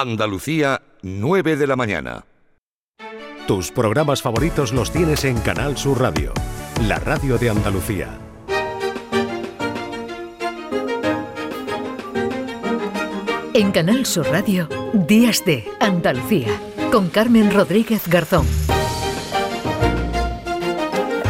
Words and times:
Andalucía, 0.00 0.82
9 1.02 1.56
de 1.56 1.66
la 1.68 1.76
mañana. 1.76 2.24
Tus 3.46 3.70
programas 3.70 4.22
favoritos 4.22 4.72
los 4.72 4.90
tienes 4.90 5.24
en 5.24 5.38
Canal 5.38 5.76
Sur 5.76 6.00
Radio, 6.00 6.32
la 6.88 6.98
radio 6.98 7.38
de 7.38 7.50
Andalucía. 7.50 8.18
En 13.52 13.70
Canal 13.70 14.04
Sur 14.04 14.26
Radio, 14.30 14.68
Días 14.94 15.44
de 15.44 15.64
Andalucía, 15.78 16.50
con 16.90 17.08
Carmen 17.08 17.52
Rodríguez 17.52 18.08
Garzón. 18.08 18.63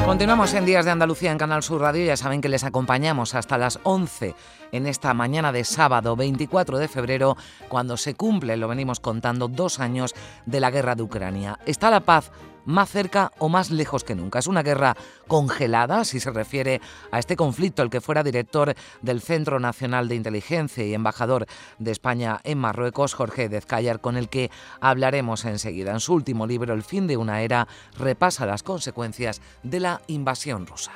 Continuamos 0.05 0.53
en 0.53 0.67
Días 0.67 0.85
de 0.85 0.91
Andalucía 0.91 1.33
en 1.33 1.39
Canal 1.39 1.63
Sur 1.63 1.81
Radio. 1.81 2.05
Ya 2.05 2.19
saben 2.19 2.43
que 2.43 2.51
les 2.51 2.63
acompañamos 2.63 3.35
hasta 3.35 3.57
las 3.57 3.81
11 3.85 4.35
en 4.71 4.87
esta 4.87 5.15
mañana 5.15 5.51
de 5.51 5.65
sábado 5.65 6.15
24 6.15 6.77
de 6.77 6.89
febrero, 6.89 7.39
cuando 7.71 7.97
se 7.97 8.15
cumple, 8.15 8.59
lo 8.59 8.69
venimos 8.69 9.01
contando, 9.01 9.49
dos 9.49 9.81
años 9.81 10.15
de 10.45 10.61
la 10.61 10.71
guerra 10.71 10.95
de 10.95 11.05
Ucrania. 11.05 11.59
¿Está 11.65 11.91
la 11.91 12.01
paz 12.01 12.31
más 12.65 12.91
cerca 12.91 13.33
o 13.39 13.49
más 13.49 13.71
lejos 13.71 14.05
que 14.05 14.15
nunca. 14.15 14.39
Es 14.39 14.47
una 14.47 14.63
guerra 14.63 14.97
congelada, 15.27 16.05
si 16.05 16.21
se 16.21 16.31
refiere 16.31 16.81
a 17.11 17.19
este 17.19 17.37
conflicto, 17.37 17.83
el 17.83 17.91
que 17.91 18.01
fuera 18.01 18.23
director 18.23 18.75
del 19.03 19.21
Centro 19.21 19.61
Nacional 19.61 20.09
de 20.09 20.15
Inteligencia 20.15 20.85
y 20.85 20.95
embajador 20.95 21.47
de 21.79 21.91
España 21.91 22.41
en 22.45 22.59
Marruecos, 22.59 23.15
Jorge 23.15 23.49
Dezcayar, 23.49 24.01
con 24.01 24.17
el 24.17 24.29
que 24.29 24.51
hablaremos 24.81 25.45
enseguida. 25.45 25.93
En 25.93 26.01
su 26.01 26.15
último 26.15 26.47
libro, 26.47 26.75
El 26.75 26.83
fin 26.83 27.07
de 27.07 27.17
una 27.17 27.43
era, 27.43 27.69
repasa 27.99 28.47
las 28.47 28.63
consecuencias 28.63 29.41
de 29.63 29.81
la 29.81 30.01
invasión 30.07 30.67
rusa. 30.67 30.93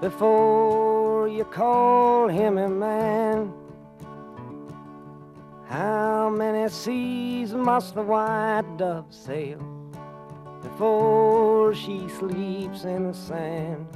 Before 0.00 1.28
you 1.28 1.44
call 1.44 2.28
him 2.28 2.58
a 2.58 2.68
man. 2.68 3.52
How 5.68 6.30
many 6.30 6.68
seas 6.68 7.52
must 7.54 7.94
the 7.94 8.02
white 8.02 8.64
dove 8.76 9.06
sail 9.10 9.58
before 10.62 11.74
she 11.74 12.08
sleeps 12.18 12.84
in 12.84 13.08
the 13.08 13.14
sand? 13.14 13.86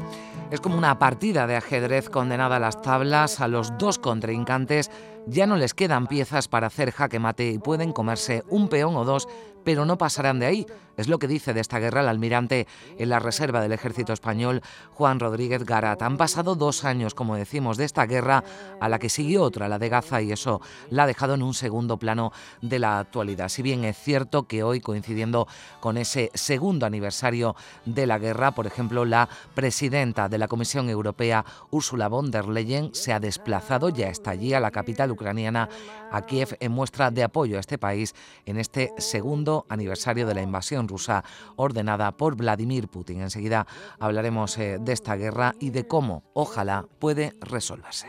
Es 0.50 0.60
como 0.60 0.76
una 0.76 0.98
partida 0.98 1.46
de 1.46 1.54
ajedrez 1.54 2.08
condenada 2.10 2.56
a 2.56 2.58
las 2.58 2.82
tablas. 2.82 3.40
A 3.40 3.46
los 3.46 3.78
dos 3.78 4.00
contrincantes 4.00 4.90
ya 5.26 5.46
no 5.46 5.56
les 5.56 5.74
quedan 5.74 6.08
piezas 6.08 6.48
para 6.48 6.66
hacer 6.66 6.90
jaque 6.90 7.20
mate 7.20 7.50
y 7.50 7.58
pueden 7.58 7.92
comerse 7.92 8.42
un 8.48 8.68
peón 8.68 8.96
o 8.96 9.04
dos 9.04 9.28
pero 9.64 9.84
no 9.84 9.98
pasarán 9.98 10.38
de 10.38 10.46
ahí. 10.46 10.66
Es 10.96 11.08
lo 11.08 11.18
que 11.18 11.28
dice 11.28 11.54
de 11.54 11.60
esta 11.60 11.78
guerra 11.78 12.02
el 12.02 12.08
almirante 12.08 12.66
en 12.98 13.08
la 13.08 13.20
reserva 13.20 13.62
del 13.62 13.72
ejército 13.72 14.12
español, 14.12 14.60
Juan 14.92 15.18
Rodríguez 15.18 15.64
Garat. 15.64 16.02
Han 16.02 16.18
pasado 16.18 16.56
dos 16.56 16.84
años, 16.84 17.14
como 17.14 17.36
decimos, 17.36 17.78
de 17.78 17.86
esta 17.86 18.04
guerra 18.04 18.44
a 18.80 18.88
la 18.88 18.98
que 18.98 19.08
siguió 19.08 19.42
otra, 19.42 19.68
la 19.68 19.78
de 19.78 19.88
Gaza, 19.88 20.20
y 20.20 20.30
eso 20.30 20.60
la 20.90 21.04
ha 21.04 21.06
dejado 21.06 21.34
en 21.34 21.42
un 21.42 21.54
segundo 21.54 21.96
plano 21.96 22.32
de 22.60 22.78
la 22.78 22.98
actualidad. 22.98 23.48
Si 23.48 23.62
bien 23.62 23.84
es 23.84 23.96
cierto 23.96 24.46
que 24.46 24.62
hoy, 24.62 24.80
coincidiendo 24.80 25.48
con 25.80 25.96
ese 25.96 26.30
segundo 26.34 26.84
aniversario 26.84 27.56
de 27.86 28.06
la 28.06 28.18
guerra, 28.18 28.50
por 28.50 28.66
ejemplo, 28.66 29.06
la 29.06 29.26
presidenta 29.54 30.28
de 30.28 30.36
la 30.36 30.48
Comisión 30.48 30.90
Europea, 30.90 31.46
Ursula 31.70 32.08
von 32.08 32.30
der 32.30 32.46
Leyen, 32.46 32.94
se 32.94 33.14
ha 33.14 33.20
desplazado, 33.20 33.88
ya 33.88 34.08
está 34.08 34.32
allí, 34.32 34.52
a 34.52 34.60
la 34.60 34.70
capital 34.70 35.10
ucraniana, 35.12 35.68
a 36.12 36.26
Kiev, 36.26 36.56
en 36.60 36.72
muestra 36.72 37.10
de 37.10 37.22
apoyo 37.22 37.56
a 37.56 37.60
este 37.60 37.78
país 37.78 38.14
en 38.44 38.58
este 38.58 38.92
segundo 38.98 39.49
aniversario 39.68 40.26
de 40.26 40.34
la 40.34 40.42
invasión 40.42 40.88
rusa 40.88 41.24
ordenada 41.56 42.16
por 42.16 42.36
Vladimir 42.36 42.88
Putin. 42.88 43.20
Enseguida 43.20 43.66
hablaremos 43.98 44.56
eh, 44.58 44.78
de 44.80 44.92
esta 44.92 45.16
guerra 45.16 45.54
y 45.60 45.70
de 45.70 45.86
cómo, 45.86 46.24
ojalá, 46.34 46.86
puede 46.98 47.34
resolverse. 47.40 48.08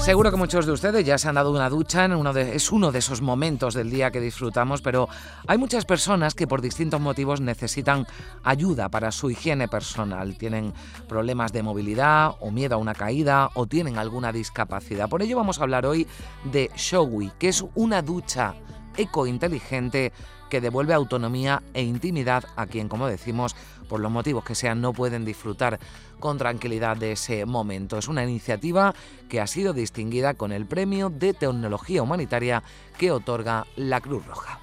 Seguro 0.00 0.30
que 0.30 0.36
muchos 0.36 0.66
de 0.66 0.72
ustedes 0.72 1.04
ya 1.04 1.18
se 1.18 1.28
han 1.28 1.34
dado 1.34 1.50
una 1.50 1.68
ducha, 1.68 2.04
en 2.04 2.14
uno 2.14 2.32
de, 2.32 2.56
es 2.56 2.72
uno 2.72 2.90
de 2.90 3.00
esos 3.00 3.20
momentos 3.20 3.74
del 3.74 3.90
día 3.90 4.10
que 4.10 4.20
disfrutamos, 4.20 4.82
pero 4.82 5.08
hay 5.46 5.58
muchas 5.58 5.84
personas 5.84 6.34
que 6.34 6.46
por 6.46 6.62
distintos 6.62 7.00
motivos 7.00 7.40
necesitan 7.40 8.06
ayuda 8.42 8.88
para 8.88 9.12
su 9.12 9.30
higiene 9.30 9.68
personal. 9.68 10.36
Tienen 10.36 10.72
problemas 11.08 11.52
de 11.52 11.62
movilidad 11.62 12.32
o 12.40 12.50
miedo 12.50 12.76
a 12.76 12.78
una 12.78 12.94
caída 12.94 13.50
o 13.54 13.66
tienen 13.66 13.98
alguna 13.98 14.32
discapacidad. 14.32 15.08
Por 15.08 15.22
ello 15.22 15.36
vamos 15.36 15.58
a 15.58 15.62
hablar 15.62 15.86
hoy 15.86 16.06
de 16.44 16.70
Showy, 16.76 17.32
que 17.38 17.48
es 17.48 17.64
una 17.74 18.02
ducha 18.02 18.54
eco-inteligente 18.96 20.12
que 20.50 20.60
devuelve 20.60 20.92
autonomía 20.92 21.62
e 21.72 21.82
intimidad 21.82 22.44
a 22.56 22.66
quien, 22.66 22.88
como 22.88 23.06
decimos, 23.06 23.56
por 23.88 24.00
los 24.00 24.12
motivos 24.12 24.44
que 24.44 24.54
sean, 24.54 24.82
no 24.82 24.92
pueden 24.92 25.24
disfrutar 25.24 25.80
con 26.18 26.36
tranquilidad 26.36 26.96
de 26.96 27.12
ese 27.12 27.46
momento. 27.46 27.96
Es 27.96 28.08
una 28.08 28.24
iniciativa 28.24 28.94
que 29.28 29.40
ha 29.40 29.46
sido 29.46 29.72
distinguida 29.72 30.34
con 30.34 30.52
el 30.52 30.66
Premio 30.66 31.08
de 31.08 31.32
Tecnología 31.32 32.02
Humanitaria 32.02 32.62
que 32.98 33.10
otorga 33.10 33.66
la 33.76 34.00
Cruz 34.00 34.26
Roja. 34.26 34.60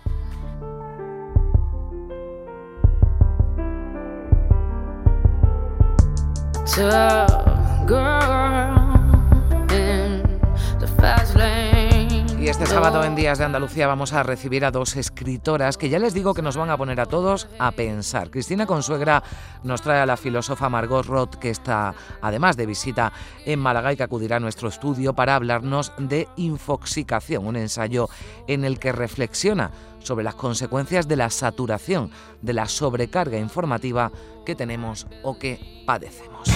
Este 12.67 12.75
sábado 12.75 13.05
en 13.05 13.15
Días 13.15 13.37
de 13.37 13.45
Andalucía 13.45 13.87
vamos 13.87 14.11
a 14.11 14.23
recibir 14.23 14.65
a 14.65 14.71
dos 14.71 14.97
escritoras 14.97 15.77
que 15.77 15.87
ya 15.87 15.99
les 15.99 16.13
digo 16.13 16.33
que 16.33 16.41
nos 16.41 16.57
van 16.57 16.69
a 16.69 16.75
poner 16.75 16.99
a 16.99 17.05
todos 17.05 17.47
a 17.59 17.71
pensar. 17.71 18.29
Cristina 18.29 18.65
Consuegra 18.65 19.23
nos 19.63 19.81
trae 19.81 20.01
a 20.01 20.05
la 20.05 20.17
filósofa 20.17 20.67
Margot 20.67 21.05
Roth, 21.05 21.35
que 21.35 21.49
está 21.49 21.95
además 22.21 22.57
de 22.57 22.65
visita 22.65 23.13
en 23.45 23.59
Málaga 23.59 23.93
y 23.93 23.95
que 23.95 24.03
acudirá 24.03 24.35
a 24.35 24.39
nuestro 24.41 24.67
estudio 24.67 25.13
para 25.13 25.35
hablarnos 25.35 25.93
de 25.97 26.27
infoxicación, 26.35 27.47
un 27.47 27.55
ensayo 27.55 28.09
en 28.47 28.65
el 28.65 28.79
que 28.79 28.91
reflexiona 28.91 29.71
sobre 29.99 30.25
las 30.25 30.35
consecuencias 30.35 31.07
de 31.07 31.15
la 31.15 31.29
saturación, 31.29 32.11
de 32.41 32.51
la 32.51 32.67
sobrecarga 32.67 33.37
informativa 33.37 34.11
que 34.45 34.55
tenemos 34.55 35.07
o 35.23 35.39
que 35.39 35.83
padecemos. 35.85 36.49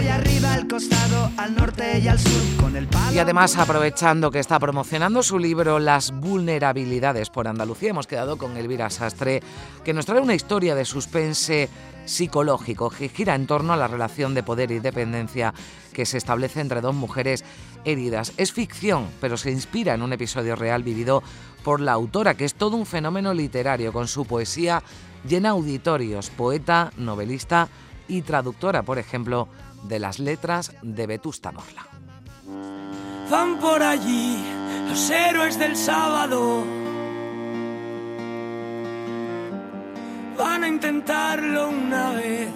Y. 0.00 0.40
Y 3.12 3.18
además, 3.18 3.56
aprovechando 3.56 4.30
que 4.30 4.38
está 4.38 4.58
promocionando 4.58 5.22
su 5.22 5.38
libro 5.38 5.78
Las 5.78 6.12
vulnerabilidades 6.12 7.28
por 7.28 7.46
Andalucía, 7.46 7.90
hemos 7.90 8.06
quedado 8.06 8.38
con 8.38 8.56
Elvira 8.56 8.88
Sastre, 8.88 9.42
que 9.84 9.92
nos 9.92 10.06
trae 10.06 10.20
una 10.20 10.34
historia 10.34 10.74
de 10.74 10.84
suspense 10.84 11.68
psicológico 12.06 12.90
que 12.90 13.08
gira 13.08 13.34
en 13.34 13.46
torno 13.46 13.72
a 13.72 13.76
la 13.76 13.88
relación 13.88 14.34
de 14.34 14.42
poder 14.42 14.70
y 14.70 14.78
dependencia 14.78 15.52
que 15.92 16.06
se 16.06 16.18
establece 16.18 16.60
entre 16.60 16.80
dos 16.80 16.94
mujeres 16.94 17.44
heridas. 17.84 18.32
Es 18.36 18.52
ficción, 18.52 19.08
pero 19.20 19.36
se 19.36 19.50
inspira 19.50 19.94
en 19.94 20.02
un 20.02 20.12
episodio 20.12 20.56
real 20.56 20.82
vivido 20.82 21.22
por 21.62 21.80
la 21.80 21.92
autora, 21.92 22.34
que 22.34 22.46
es 22.46 22.54
todo 22.54 22.76
un 22.76 22.86
fenómeno 22.86 23.34
literario, 23.34 23.92
con 23.92 24.08
su 24.08 24.24
poesía 24.24 24.82
llena 25.28 25.50
auditorios, 25.50 26.30
poeta, 26.30 26.92
novelista 26.96 27.68
y 28.08 28.22
traductora, 28.22 28.82
por 28.82 28.98
ejemplo, 28.98 29.48
de 29.82 29.98
las 29.98 30.18
letras 30.18 30.72
de 30.82 31.06
Vetusta 31.06 31.52
Morla. 31.52 31.86
Van 33.30 33.58
por 33.58 33.82
allí 33.82 34.38
los 34.88 35.10
héroes 35.10 35.58
del 35.58 35.76
sábado. 35.76 36.64
Van 40.36 40.64
a 40.64 40.68
intentarlo 40.68 41.68
una 41.68 42.12
vez. 42.12 42.48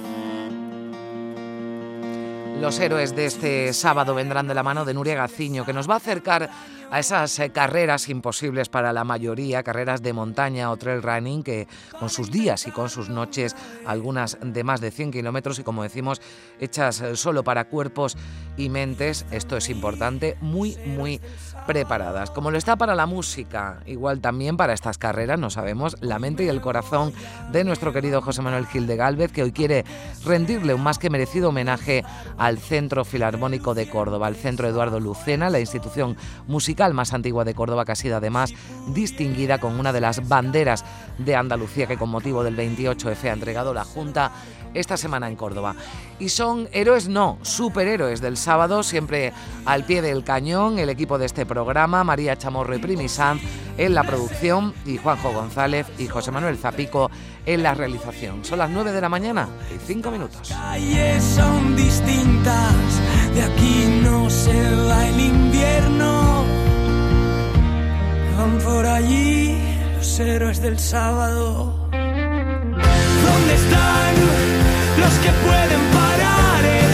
Los 2.61 2.79
héroes 2.79 3.15
de 3.15 3.27
este 3.27 3.73
sábado 3.73 4.15
vendrán 4.15 4.49
de 4.49 4.55
la 4.55 4.63
mano 4.63 4.85
de 4.85 4.95
Nuria 4.95 5.17
Gaciño, 5.17 5.67
que 5.67 5.73
nos 5.73 5.89
va 5.89 5.95
a 5.95 5.97
acercar 5.99 6.49
a 6.91 7.01
esas 7.01 7.39
eh, 7.41 7.51
carreras 7.51 8.09
imposibles 8.09 8.69
para 8.69 8.93
la 8.93 9.03
mayoría, 9.03 9.63
carreras 9.63 10.01
de 10.01 10.13
montaña 10.13 10.71
o 10.71 10.77
trail 10.77 11.03
running, 11.03 11.43
que 11.43 11.67
con 11.99 12.09
sus 12.09 12.31
días 12.31 12.67
y 12.67 12.71
con 12.71 12.89
sus 12.89 13.09
noches, 13.09 13.57
algunas 13.85 14.39
de 14.41 14.65
más 14.65 14.81
de 14.81 14.93
100 14.93 15.11
kilómetros 15.11 15.59
y 15.59 15.65
como 15.65 15.83
decimos, 15.83 16.23
hechas 16.61 17.01
eh, 17.01 17.17
solo 17.17 17.43
para 17.43 17.65
cuerpos 17.65 18.17
y 18.57 18.69
mentes, 18.69 19.27
esto 19.33 19.57
es 19.57 19.69
importante, 19.69 20.37
muy, 20.41 20.77
muy 20.87 21.21
preparadas. 21.67 22.31
Como 22.31 22.51
lo 22.51 22.59
está 22.59 22.77
para 22.77 22.95
la 22.95 23.07
música, 23.07 23.81
igual 23.87 24.21
también 24.21 24.57
para 24.57 24.73
estas 24.73 24.99
carreras, 24.99 25.39
no 25.39 25.51
sabemos, 25.51 25.97
la 26.01 26.19
mente 26.19 26.45
y 26.45 26.49
el 26.49 26.61
corazón 26.61 27.13
de 27.51 27.65
nuestro 27.65 27.93
querido 27.93 28.23
José 28.23 28.43
Manuel 28.43 28.67
Gil 28.67 28.87
de 28.87 28.97
Galvez, 28.97 29.33
que 29.33 29.43
hoy 29.43 29.53
quiere 29.53 29.85
rendirle 30.25 30.75
un 30.75 30.83
más 30.83 30.99
que 30.99 31.11
merecido 31.11 31.49
homenaje 31.49 32.05
a 32.39 32.44
al 32.45 32.59
Centro 32.59 33.07
Filarmónico 33.07 33.73
de 33.73 33.89
Córdoba, 33.89 34.27
al 34.27 34.37
Centro 34.37 34.69
Eduardo 34.69 35.01
Lucena, 35.01 35.49
la 35.49 35.61
institución 35.61 36.15
musical 36.47 36.93
más 36.93 37.15
antigua 37.15 37.43
de 37.43 37.55
Córdoba, 37.55 37.87
que 37.87 37.93
ha 37.93 37.97
sido 37.97 38.19
además 38.19 38.53
distinguida 38.89 39.57
con 39.59 39.81
una 39.81 39.95
de 39.95 40.03
las 40.03 40.29
banderas 40.29 40.85
de 41.17 41.37
Andalucía 41.37 41.87
que 41.87 41.97
con 41.97 42.11
motivo 42.11 42.45
del 42.45 42.55
28F 42.55 43.31
ha 43.31 43.33
entregado 43.33 43.73
la 43.73 43.85
Junta 43.85 44.31
esta 44.75 44.99
semana 44.99 45.27
en 45.29 45.37
Córdoba. 45.37 45.75
Y 46.19 46.29
son 46.29 46.69
héroes, 46.73 47.09
no, 47.09 47.39
superhéroes 47.41 48.21
del 48.21 48.37
sábado, 48.37 48.83
siempre 48.83 49.33
al 49.65 49.85
pie 49.85 50.03
del 50.03 50.23
cañón, 50.23 50.79
el 50.79 50.91
equipo 50.91 51.17
de 51.17 51.25
este 51.25 51.47
programa, 51.47 52.05
María 52.05 52.37
Chamorro 52.37 52.75
y 52.75 52.79
Primi 52.79 53.09
en 53.79 53.95
la 53.95 54.05
producción 54.05 54.75
y 54.85 54.97
Juanjo 54.97 55.33
González 55.33 55.87
y 55.99 56.07
José 56.07 56.31
Manuel 56.31 56.59
Zapico 56.59 57.11
en 57.47 57.63
la 57.63 57.75
realización. 57.75 58.45
Son 58.45 58.59
las 58.59 58.71
9 58.71 58.93
de 58.93 59.01
la 59.01 59.09
mañana 59.09 59.49
y 59.75 59.79
5 59.79 60.11
minutos. 60.11 60.49
calles 60.49 61.23
son 61.23 61.77
distintas, 61.77 62.75
de 63.35 63.43
aquí 63.43 64.01
no 64.03 64.31
se 64.31 64.77
va 64.87 65.09
el 65.09 65.21
invierno. 65.21 66.45
Van 68.37 68.59
por 68.59 68.87
allí 68.87 69.59
los 69.97 70.21
héroes 70.21 70.61
del 70.61 70.79
sábado. 70.79 71.89
¿Dónde 71.91 73.55
están 73.55 74.15
los 74.99 75.13
que 75.15 75.31
pueden 75.31 75.81
parar 75.93 76.65
el 76.65 76.94